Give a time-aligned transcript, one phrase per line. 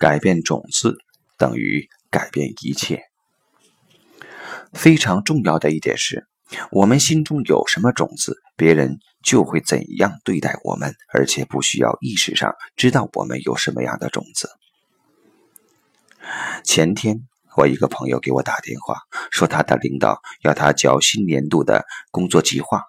[0.00, 0.96] 改变种子
[1.36, 3.02] 等于改变一切。
[4.72, 6.26] 非常重要的一点是，
[6.70, 14.48] 我们心中有什么种子，别人就会怎样对待我们，而且不需要意识上知道我们有什么样的种子。
[16.64, 17.28] 前天，
[17.58, 18.96] 我一个朋友给我打电话，
[19.30, 22.84] 说他的领导要他交新年度的工作计划，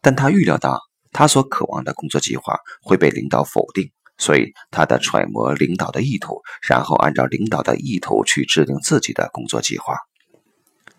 [0.00, 0.80] 但他预料到
[1.12, 9.96] 他所渴望的工作计划会被领导否定，所以他的揣摩领导的意图，然后按照领导的意图去制定自己的工作计划。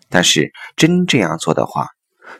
[0.08, 1.88] 但是真这样做的话，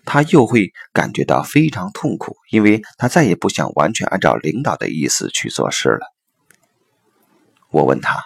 [0.05, 6.12] 他又会感觉到非常痛苦，因为他再也不想完全按照领导的意思去做事了。
[7.70, 8.22] 我问他：“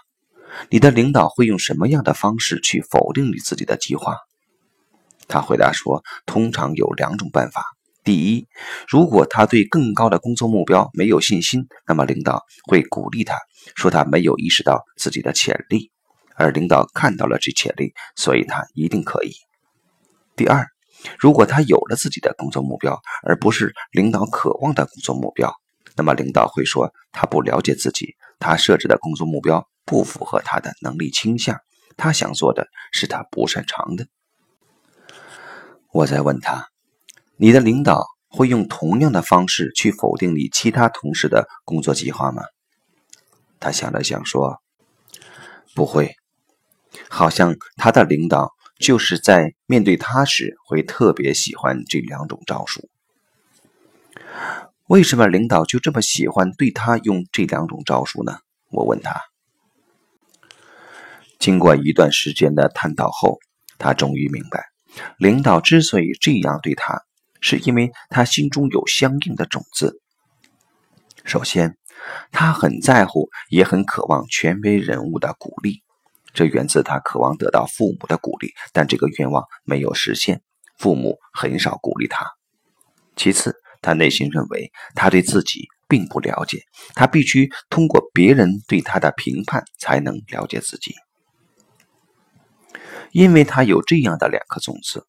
[0.69, 4.17] 你的领导会用什么样的方式去否定你自己的计划？”
[5.29, 7.65] 他回答说：“通常有两种办法。
[8.11, 8.49] 第一，
[8.89, 13.37] 如果他对更高的工作目标没有信心，那么领导会鼓励他
[13.77, 15.93] 说他没有意识到自己的潜力。”
[16.35, 19.31] 而领导看到了这潜力，所以他一定可以。
[20.35, 20.67] 第二，
[21.21, 25.55] 如果他有了自己的工作目标，而不是领导渴望的工作目标，
[25.95, 31.57] 那么领导会说他不了解自己，他设置的工作目标不符合他的能力倾向，
[31.97, 34.09] 他想做的是他不擅长的。
[35.93, 36.70] 我在问他，
[37.43, 42.43] 你的领导会用同样的方式去否定你其他同事的工作计划吗？
[43.59, 44.61] 他想了想说，
[45.75, 46.15] 不会。
[47.09, 52.91] 好像他的领导就是在面对他时会特别喜欢这两种招数。
[54.89, 58.37] 为什么领导就这么喜欢对他用这两种招数呢？
[58.71, 59.19] 我问他。
[61.39, 63.39] 经过一段时间的探讨后，
[63.79, 64.67] 他终于明白，
[65.17, 67.03] 领导之所以这样对他，
[67.41, 70.01] 是因为他心中有相应的种子。
[71.25, 71.77] 首先，
[72.33, 75.83] 他很在乎，也很渴望权威人物的鼓励。
[76.33, 80.43] 这源自他渴望得到父母的鼓励，但这个愿望没有实现，
[80.79, 82.25] 父母很少鼓励他。
[83.17, 86.63] 其次，他内心认为他对自己并不了解，
[86.95, 90.95] 他必须通过别人对他的评判才能了解自己。
[93.11, 95.05] 因为他有这样的两颗种子，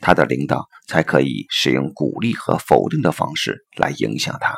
[0.00, 4.56] 他的领导才可以使用鼓励和否定的方式来影响他。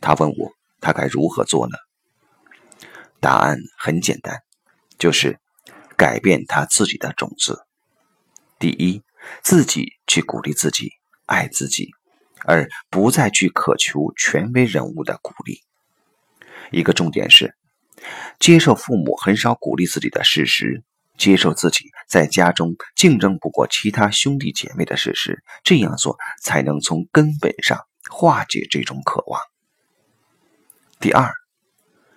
[0.00, 1.76] 他问我，他该如何做呢？
[3.20, 4.40] 答案很简单。
[4.98, 5.38] 就是
[5.96, 7.64] 改变他自己的种子。
[8.58, 9.00] 第一，
[9.44, 10.90] 自己去鼓励自己，
[11.26, 11.90] 爱自己，
[12.44, 15.60] 而不再去渴求权威人物的鼓励。
[16.72, 17.54] 一个重点是，
[18.40, 20.82] 接受父母很少鼓励自己的事实，
[21.18, 25.42] 接受自己在家中竞争不过其他兄弟姐妹的事实。
[25.64, 29.40] 这样做才能从根本上化解这种渴望。
[30.98, 31.30] 第二，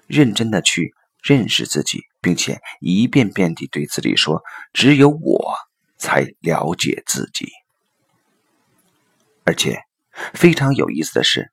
[0.07, 0.93] 认真的去。
[1.23, 4.41] 认识自己，并且一遍遍地对自己说
[4.73, 5.53] ：“只有我
[5.95, 7.47] 才了解自己。”
[9.45, 9.83] 而且
[10.33, 11.51] 非常有意思的是，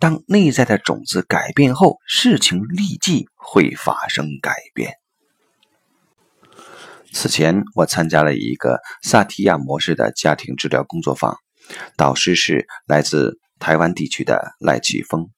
[0.00, 4.94] 当内在的种子改变后，事情立即会发生改变。
[7.14, 11.36] 此前，我参加了一个萨提亚模式的家庭治疗工作坊，
[11.96, 15.30] 导师是来自台湾地区的赖启峰。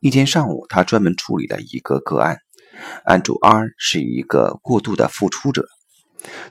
[0.00, 2.36] 一天上午，他专门处理了一个个案。
[3.06, 5.66] 案主 R 是一个过度的付出者，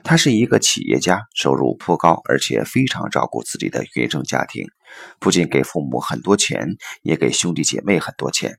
[0.02, 4.66] 他是一个企业家，收入颇高，而且非常照顾自己的原生家庭，
[5.20, 6.66] 不仅给父母很多钱，
[7.02, 8.58] 也给兄弟姐妹很多钱。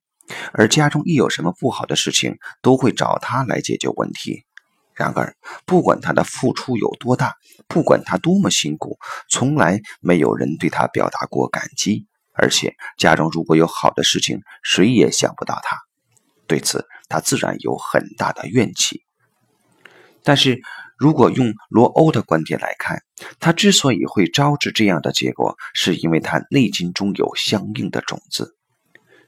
[0.54, 4.46] 而家中一有什么不好的事情，都会找他来解决问题。
[5.00, 5.34] 然而，
[5.66, 7.38] 不管他的付出有多大，
[7.70, 9.00] 不管他多么辛苦，
[9.30, 12.06] 从来没有人对他表达过感激。
[12.34, 15.78] 而且，家中如果有好的事情，谁也想不到他。
[16.48, 19.06] 对此，他自然有很大的怨气。
[20.22, 20.60] 但是
[20.98, 23.02] 如果用罗欧的观点来看，
[23.40, 28.58] 他之所以会招致这样的结果，是因为他内心中有相应的种子。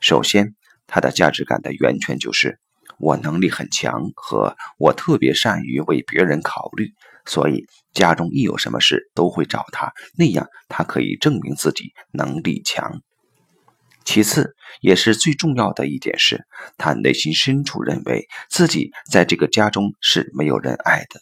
[0.02, 0.54] 首先，
[0.86, 2.60] 他的价值感的源泉就是
[3.02, 6.94] 我能力很强和我特别善于为别人考虑，
[7.26, 13.02] 所以家中一有什么事都会找他，那样他可以证明自己能力强。
[14.04, 16.46] 其次，也是最重要的一点是，
[16.78, 21.22] 他内心深处认为自己在这个家中是没有人爱的，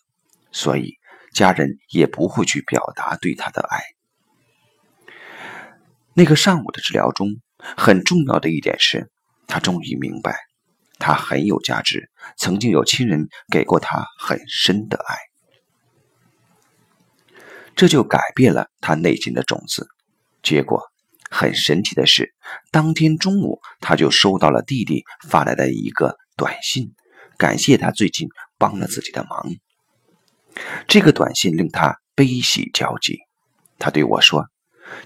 [0.51, 0.95] 所以
[1.33, 3.81] 家人也不会去表达对他的爱。
[6.13, 7.27] 那个上午的治疗中，
[7.77, 9.09] 很重要的一点是，
[9.45, 10.48] 他终于明白，
[10.99, 15.15] 他很有价值，曾经有亲人给过他很深的爱，
[17.75, 19.87] 这就改变了他内心的种子，
[20.43, 20.83] 结果。
[21.31, 22.33] 很神奇的是，
[22.71, 26.95] 当天中午他就收到了弟弟发来的一个短信，
[27.37, 29.45] 感谢他最近帮了自己的忙。
[30.87, 33.19] 这个短信令他悲喜交集。
[33.77, 34.47] 他对我说：“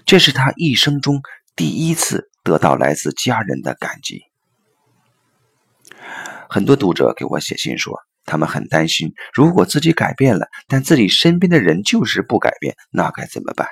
[0.06, 1.20] 这是他一生中
[1.54, 4.22] 第一次得到来自家人的感激。”
[6.54, 13.66] 很多读者给我写信说，他们很担心，如果自己改变了，但自己身边的人就是不改变，那该怎么办？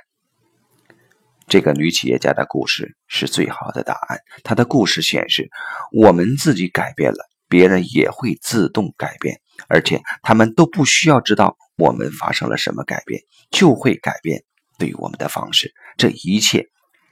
[1.47, 4.19] 这个女企业家的故事是最好的答案。
[4.43, 5.49] 她的故事显示，
[5.93, 7.19] 我们自己改变了，
[7.49, 14.43] 别人也会自动改变，而且他们都不需要知道我们发生了什么改变，就会改变
[14.77, 15.73] 对我们的方式。
[15.97, 16.67] 这一切，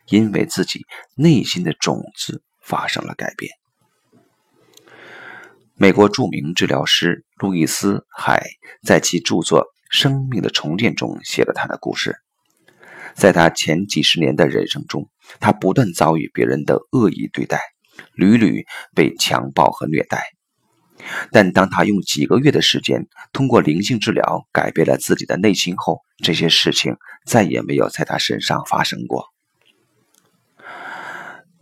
[0.08, 0.84] 因为自己
[1.14, 3.59] 内心的种子发生了改变。
[5.82, 8.44] 美国著名治疗师路易斯·海
[8.82, 12.18] 在其著作《生命的重建》中写了他的故事。
[13.14, 15.08] 在他前几十年的人生中，
[15.40, 17.62] 他不断遭遇别人的恶意对待，
[18.12, 20.22] 屡屡被强暴和虐待。
[21.32, 29.28] 但当他用几个月的时间，通过灵性治疗改变了自己的内心后，这些事情再也没有在他身上发生过。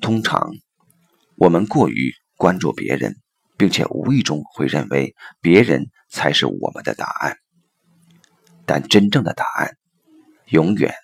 [0.01, 0.51] 通常，
[1.37, 3.15] 我们过于关注别人。
[3.59, 7.37] 并且无意中会认为别人才是我们的答案，
[8.65, 9.77] 但真正的答案
[10.47, 10.95] 永远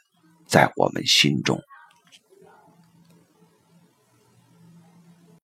[0.47, 1.61] 在我们心中。